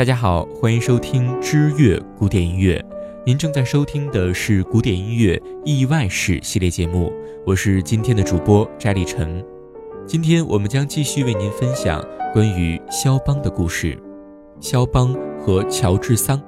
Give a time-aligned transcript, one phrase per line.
[0.00, 2.82] 大家好，欢迎收听知乐古典音乐。
[3.22, 7.12] 您正在收听的是古典音乐意外史系列节目，
[7.44, 9.44] 我是今天的主播翟立晨。
[10.06, 12.02] 今天我们将继续为您分享
[12.32, 13.94] 关于肖邦的故事。
[14.58, 16.40] 肖邦和乔治桑，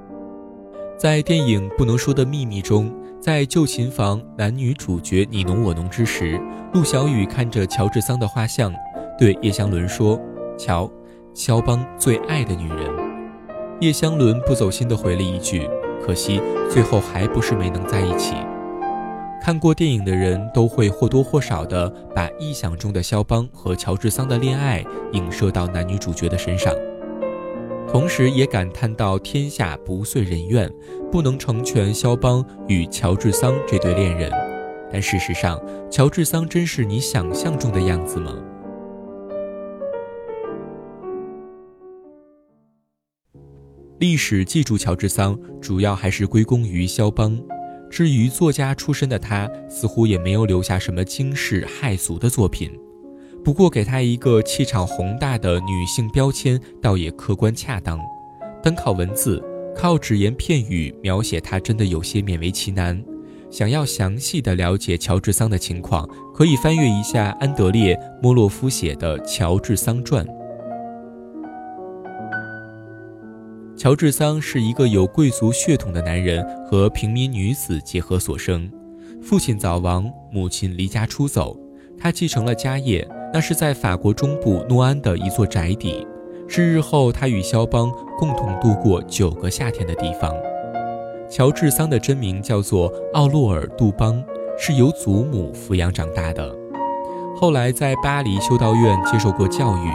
[0.97, 2.91] 在电影《不能说的秘密》中，
[3.21, 6.41] 在旧琴房男女主角你侬我侬之时，
[6.73, 8.73] 陆小雨看着乔治桑的画像，
[9.15, 10.19] 对叶湘伦说
[10.57, 10.91] ：“瞧，
[11.35, 12.91] 肖邦最爱的女人。”
[13.83, 15.69] 叶湘伦不走心的回了一句
[16.01, 18.33] ：“可惜，最后还不是没能在一起。”
[19.43, 26.73] 看过电影的人都会或多或少的把臆想中的肖邦和乔治桑的恋爱影射到男女主角的身上，
[27.85, 30.71] 同时也感叹到天下不遂人愿，
[31.11, 34.31] 不能成全肖邦与乔治桑这对恋人。
[34.89, 35.59] 但事实上，
[35.91, 38.33] 乔治桑真是你想象中的样子吗？
[44.03, 47.39] 历史记住乔治桑，主要还是归功于肖邦。
[47.89, 52.69] 至于作家出身的他，似乎也没有留下什么惊世骇俗的作品。
[53.45, 57.97] 不过，给他一个气场宏大的女性标签，倒也客观恰当。
[58.61, 59.41] 单靠文字，
[59.73, 63.01] 靠只言片语描写他，真的有些勉为其难。
[63.49, 70.25] 想要详细的了解乔治桑的情况，可以翻阅一下安德烈·莫洛夫写的《乔治桑传》。
[73.83, 78.71] 乔治桑是一个有贵族血统的男人和平民女子结合所生，
[79.21, 81.53] 父亲早亡，母亲离家出走，
[81.99, 86.07] 他继承了家业，那是在法国中部诺安的一座宅邸，
[86.47, 90.33] 是日后他与肖邦共同度过九个夏天的地方。
[91.29, 94.23] 乔治桑的真名叫做奥洛尔·杜邦，
[94.57, 96.55] 是由祖母抚养长大的，
[97.35, 99.89] 后来在巴黎修道院接受过教育，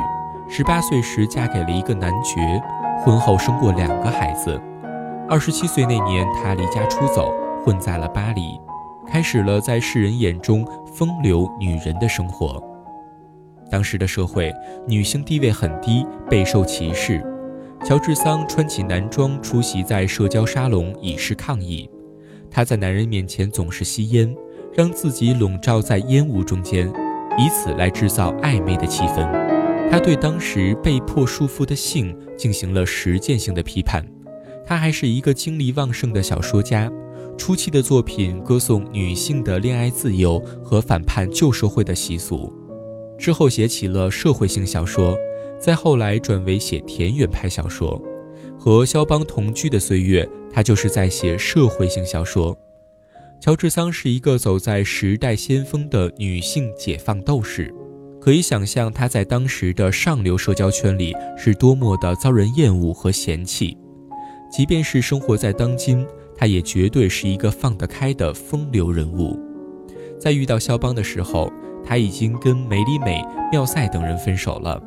[0.46, 2.62] 十八岁时嫁给了一个男爵。
[3.04, 4.60] 婚后生过两个孩子，
[5.28, 7.32] 二十七岁那年，他离家出走，
[7.64, 8.60] 混在了巴黎，
[9.06, 12.62] 开始了在世人眼中风流女人的生活。
[13.70, 14.52] 当时的社会，
[14.86, 17.24] 女性地位很低，备受歧视。
[17.84, 21.88] 乔治桑穿起男装出席在社交沙龙，以示抗议。
[22.50, 24.34] 他在男人面前总是吸烟，
[24.74, 26.88] 让自己笼罩在烟雾中间，
[27.38, 29.57] 以此来制造暧昧的气氛。
[29.90, 34.06] 他对当时被迫束缚的性进行了实践性的批判。
[34.66, 36.92] 他还是一个精力旺盛的小说家，
[37.38, 42.52] 初期的作品歌颂女性的恋爱自由和反叛旧社会的习俗，
[43.18, 45.16] 之后写起了社会性小说，
[45.58, 48.00] 再后来转为写田园派小说。
[48.58, 52.56] 和肖邦同居的岁月，他就是在写社会性小说。
[53.40, 57.72] 乔治桑是一个走在时代先锋的女性解放斗士。
[58.20, 63.76] 可以想象他在当时的上流社交圈里是多么的遭人厌恶和嫌弃，
[64.50, 66.06] 即便是生活在当今，
[66.36, 69.38] 他也绝对是一个放得开的风流人物。
[70.18, 71.50] 在遇到肖邦的时候，
[71.84, 74.82] 他已经跟梅里美、妙塞等人分手了。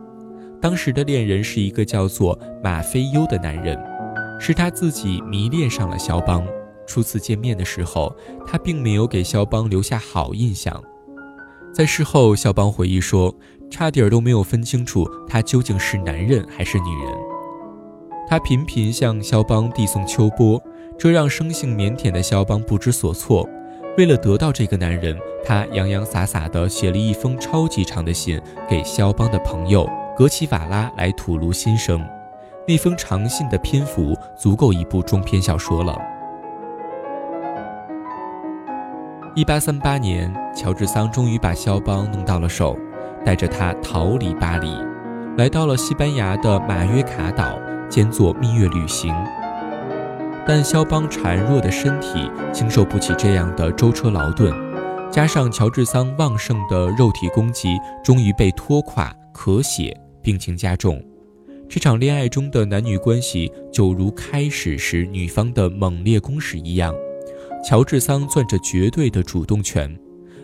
[0.61, 3.79] 当时的恋人是一个叫做马菲优的男人，
[4.39, 6.45] 是他自己迷恋上了肖邦。
[6.85, 8.13] 初次见面的时候，
[8.45, 10.83] 他并没有给肖邦留下好印象。
[11.73, 13.33] 在事后，肖邦回忆说
[13.71, 17.13] ：“差点都没有分清楚他究竟是男人还是女人。”
[18.27, 20.61] 他频频向肖邦递送秋波，
[20.99, 23.47] 这让生性腼腆的肖邦不知所措。
[23.97, 28.39] 为了得到这个男人，他洋洋洒洒地写了一封超级长的信
[28.69, 32.05] 给肖邦的朋友格奇瓦拉来吐露心声。
[32.67, 35.97] 那封长信的篇幅足够一部中篇小说了。
[39.33, 42.77] 一八三八年，乔治桑终于把肖邦弄到了手，
[43.25, 44.75] 带着他逃离巴黎，
[45.37, 47.57] 来到了西班牙的马约卡岛，
[47.89, 49.15] 兼做蜜月旅行。
[50.45, 54.53] 但肖邦孱弱的身体经受不起这样的舟车劳顿，
[55.09, 61.01] 加上乔治桑旺盛的肉体攻击，终于被拖垮，咳血，病情加重。
[61.69, 66.93] 这场恋爱中的男女关系，就如开始时女方的猛烈攻势一样。
[67.63, 69.95] 乔治桑攥着绝对的主动权，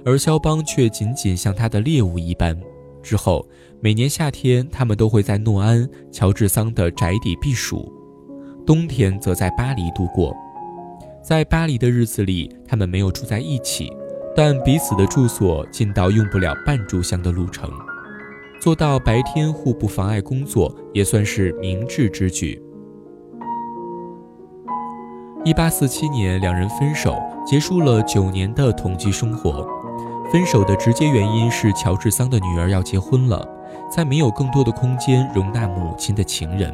[0.05, 2.55] 而肖邦却仅仅像他的猎物一般。
[3.01, 3.47] 之后，
[3.79, 7.91] 每年夏天，他们都会在诺安乔治桑的宅邸避暑，
[8.65, 10.35] 冬天则在巴黎度过。
[11.23, 13.91] 在巴黎的日子里，他们没有住在一起，
[14.35, 17.71] 但彼此的住所近到用不了半炷香的路程，
[18.61, 22.61] 做到白天互不妨碍工作，也算是明智之举。
[25.45, 29.65] 一八四七年，两人分手，结束了九年的同居生活。
[30.31, 33.47] 分手的直接原因是乔治桑的女儿要结婚了，
[33.89, 36.73] 再没有更多的空间容纳母亲的情人。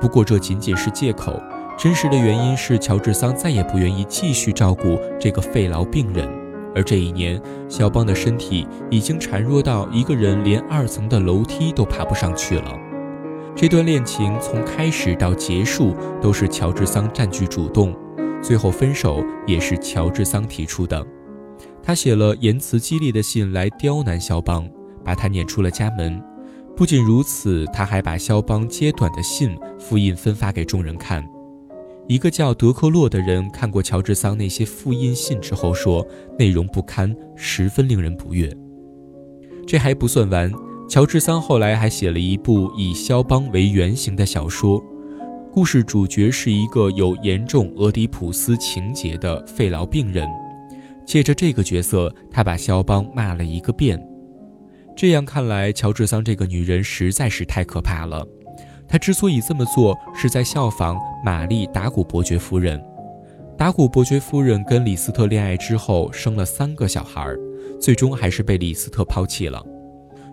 [0.00, 1.38] 不过这仅仅是借口，
[1.76, 6.26] 真实的原因是乔治桑再也不愿意继续照顾这个肺痨病人。
[6.74, 7.38] 而这一年，
[7.68, 12.72] 肖邦的身体已经孱弱到一个人连二层的楼梯都爬不上去了。
[13.60, 17.94] 这段恋情从开始到结束都是乔治桑占据主动，
[18.42, 21.06] 最后分手也是乔治桑提出的。
[21.82, 24.66] 他写了言辞激烈的信来刁难肖邦，
[25.04, 26.18] 把他撵出了家门。
[26.74, 31.22] 不仅如此，他还把肖邦揭短的信复印分发给众人看。
[32.08, 36.02] 一个叫德克洛的人看过乔治桑那些复印信之后说，
[36.38, 38.50] 内容不堪，十分令人不悦。
[39.66, 40.50] 这还不算完，
[40.90, 44.82] 乔治桑后来还写了一部以肖邦为原型的小说，
[45.52, 50.28] 故事主角是一个有严重俄狄浦斯情节的肺痨病人。
[51.06, 54.04] 借着这个角色，他把肖邦骂了一个遍。
[54.96, 58.26] 这样看来，乔治桑这个女人实在是太可怕了。
[58.88, 62.82] 她之所以这么做，是在效仿玛丽·达古伯爵夫人。
[63.56, 67.32] 达古伯爵夫人跟李斯特恋爱之后，生了三个小孩，
[67.80, 69.64] 最终还是被李斯特抛弃了。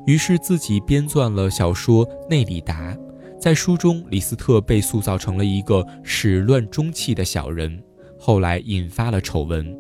[0.08, 2.94] 于是自己编撰了小说《内里达》。
[3.38, 7.84] 在书中，李斯特被塑造成了一个始乱终弃的小人，
[8.18, 9.78] 后来引发了丑闻。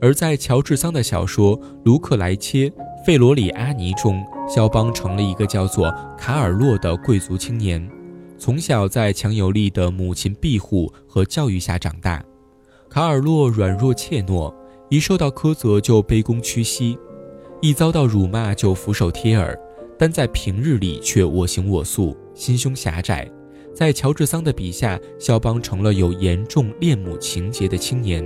[0.00, 2.68] 而在乔治桑的小说《卢克莱切·
[3.06, 7.86] 费罗里阿尼》中，肖邦成了一个叫做卡尔洛的贵族青年，
[8.38, 12.24] 从小在强有力的母亲庇护和教育下长大。
[12.88, 14.52] 卡尔洛软弱怯懦，
[14.88, 16.98] 一受到苛责就卑躬屈膝，
[17.64, 19.58] 一遭到辱骂就俯首帖耳，
[19.98, 23.26] 但在平日里却我行我素，心胸狭窄。
[23.74, 28.22] 在乔治桑的笔下，肖邦成了有严重恋母情节的青年，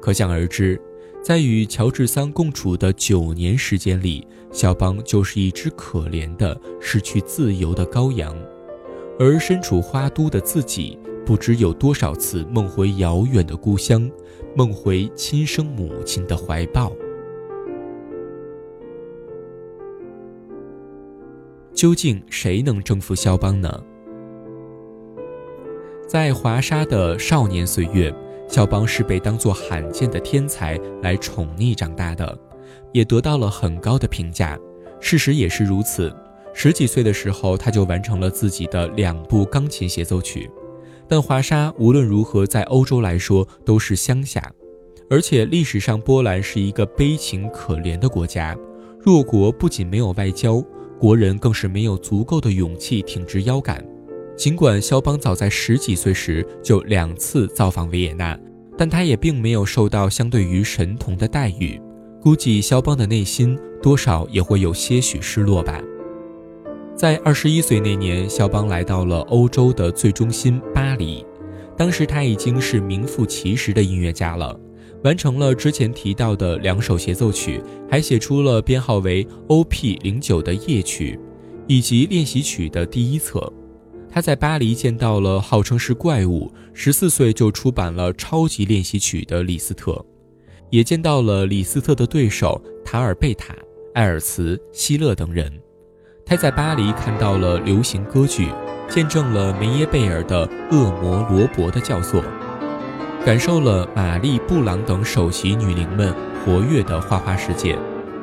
[0.00, 0.80] 可想而知。
[1.20, 8.36] 在与乔治桑共处的九年时间里，肖邦就是一只可怜的失去自由的羔羊，
[9.18, 14.08] 而身处花都的自己，不知有多少次梦回遥远的故乡，
[14.54, 16.92] 梦回亲生母亲的怀抱。
[21.76, 23.70] 究竟谁能征服肖邦呢？
[26.08, 28.12] 在华沙的少年岁月。
[28.48, 32.38] 肖邦是被当作罕见的天才来宠溺长大的，
[32.92, 34.56] 也得到了很高的评价。
[35.00, 36.14] 事实也是如此。
[36.54, 40.48] 十几岁的时候，他就完成了自己的两部钢琴协奏曲。
[41.08, 44.40] 但华沙无论如何在欧洲来说都是乡下，
[45.10, 48.56] 而且历史上波兰是一个悲情可怜的国家。
[49.00, 50.62] 弱国不仅没有外交，
[50.98, 53.84] 国人更是没有足够的勇气挺直腰杆。
[54.36, 58.38] 尽管肖邦早在十几岁时就两次造访维也纳，
[58.76, 61.80] 但他也并没有受到相对于神童的待遇。
[62.20, 65.80] 估计肖邦的内心多少也会有些许失落吧。
[66.94, 71.24] 在二十一岁那年，肖邦来到了欧洲的最中心巴黎，
[71.76, 74.58] 当时他已经是名副其实的音乐家了，
[75.04, 79.96] 完成了之前提到的两首协奏曲，还写出了编号为 O.P.
[80.02, 81.18] 零九的夜曲，
[81.66, 83.52] 以及练习曲的第一册。
[84.10, 90.04] 他在巴黎见到了号称是怪物，十四岁就出版了超级练习曲的李斯特，
[90.70, 93.54] 也见到了李斯特的对手塔尔贝塔、
[93.94, 95.52] 艾尔茨、希勒等人。
[96.24, 98.48] 他在巴黎看到了流行歌剧，
[98.88, 102.22] 见证了梅耶贝尔的《恶魔罗伯》的教唆，
[103.26, 106.14] 感受了玛丽布朗等首席女伶们
[106.44, 107.76] 活跃的花花世界。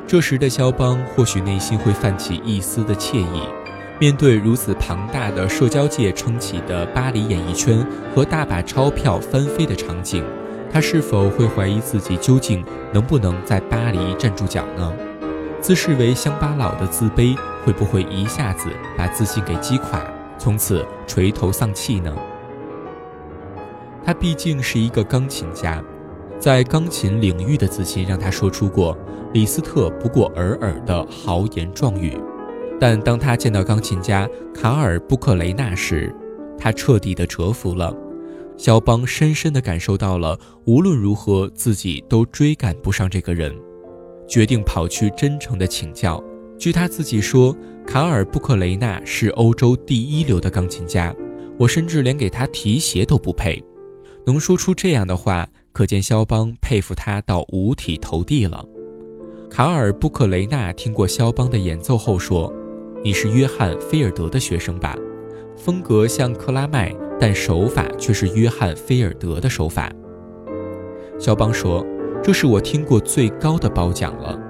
[0.06, 3.42] 这时的肖邦或许内心会泛起一丝的惬意。
[4.00, 10.24] 面对如此庞大的社交界撑起的巴黎演艺圈和大把钞票翻飞的场景，
[10.72, 14.90] 他是否会怀疑自己究竟能不能在巴黎站住脚呢？
[15.60, 20.00] 自视为乡巴佬的自卑会不会一下子把自信给击垮，
[20.38, 22.10] 从此垂头丧气呢？
[24.04, 25.82] 他毕竟是一个钢琴家，
[26.38, 28.96] 在钢琴领域的自信让他说出过
[29.32, 32.18] 李斯特不过尔尔的豪言壮语。
[32.78, 36.14] 但当他见到钢琴家卡尔布克雷纳时，
[36.58, 37.96] 他彻底的折服了。
[38.56, 43.52] 肖邦深深的感受到了，无论如何自己都追赶不上这个人，
[44.28, 46.22] 决定跑去真诚的请教。
[46.58, 47.56] 据他自己说，
[47.86, 51.14] 卡尔布克雷纳是欧洲第一流的钢琴家，
[51.58, 53.60] 我甚至连给他提鞋都不配。
[54.26, 58.64] 能说出这样的话，可见肖邦佩服他到五体投地了。
[59.50, 62.52] 卡尔布克雷纳听过肖邦的演奏后说
[63.04, 64.96] ：“你是约翰菲尔德的学生吧？
[65.56, 69.92] 风格像克拉麦，但手法却是约翰菲尔德的手法。”
[71.20, 71.86] 肖邦说
[72.24, 74.40] ：“这是我听过最高的褒奖了。”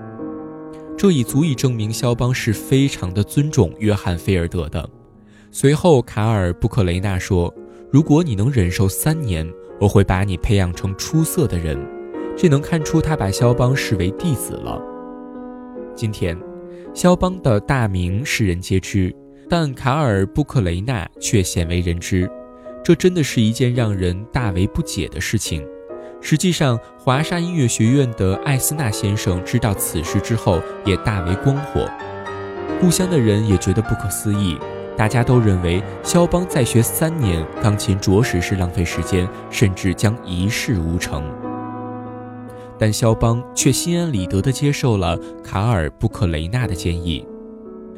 [0.96, 4.88] 这已足以证明肖邦是非常的尊重约翰菲尔德的。
[5.50, 7.52] 随后，卡尔布克雷纳说
[7.92, 9.46] ：“如果你能忍受三年，
[9.84, 11.78] 我会把你培养成出色的人。”
[12.36, 14.82] 这能看出他把肖邦视为弟子了。
[15.94, 16.36] 今天，
[16.92, 19.14] 肖邦的大名世人皆知，
[19.48, 22.28] 但卡尔布克雷纳却鲜为人知，
[22.82, 25.64] 这真的是一件让人大为不解的事情。
[26.20, 31.88] 实际上，华沙音乐学院的艾斯纳先生知道此事之后，也大为光火。
[32.80, 34.58] 故乡的人也觉得不可思议，
[34.96, 41.22] 大家都认为肖邦再学三年钢琴着实是浪费时间，甚至将一事无成。
[42.78, 47.26] 但肖邦却心安理得地接受了卡尔布克雷纳的建议。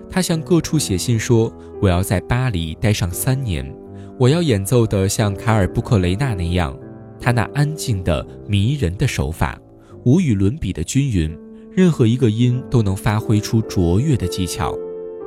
[0.08, 3.74] 他向各处写信说：“我要在巴黎待上三年，
[4.18, 6.76] 我要演奏的像卡尔布克雷纳那样，
[7.20, 9.58] 他那安静的、迷人的手法，
[10.04, 11.36] 无与伦比的均匀，
[11.72, 14.76] 任何一个音都能发挥出卓越的技巧，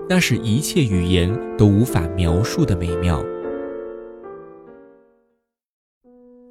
[0.09, 3.23] 那是一切语言都无法描述的美妙。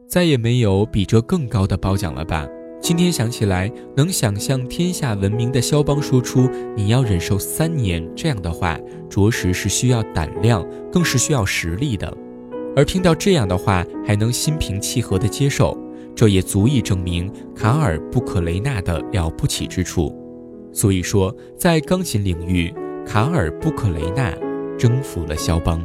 [0.08, 2.46] 再也没有比这更高的褒奖了吧？”
[2.80, 8.78] 今天想起来，能想象天下闻名的肖邦说出“你要忍受三年”这样的话，
[9.10, 12.16] 着实是需要胆量，更是需要实力的。
[12.76, 15.76] 而听到这样的话还能心平气和地接受，
[16.14, 20.14] 这也足以证明卡尔布克雷纳的了不起之处。
[20.72, 22.72] 所以说，在钢琴领域，
[23.08, 24.30] 卡尔布克雷纳
[24.78, 25.82] 征服了肖邦。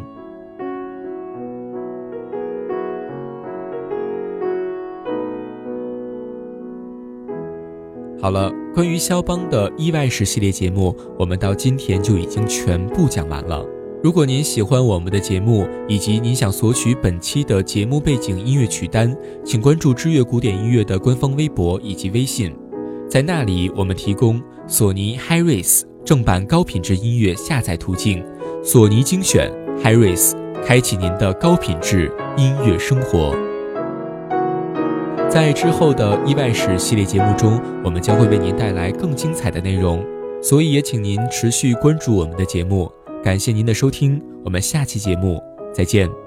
[8.22, 13.66] 好了，关于肖邦的意外史系列节目，我们到今天就已经全部讲完了。
[14.04, 19.16] 如果您喜欢我们的节目，以及您想索取本期的节目背景音乐曲单，
[19.46, 22.54] 请关注知乐古典音乐的官方微博以及微信，
[23.10, 28.24] 在那里我们提供索尼 HiRes 正版高品质音乐下载途径，
[28.64, 29.50] 索尼精选
[29.82, 30.34] HiRes，
[30.66, 33.36] 开启您的高品质音乐生活。
[35.30, 40.06] 在之后的意外史系列节目中，我们将会为您带来更精彩的内容，
[40.42, 42.92] 所以也请您持续关注我们的节目。
[43.24, 45.42] 感谢您的收听，我们下期节目
[45.74, 46.23] 再见。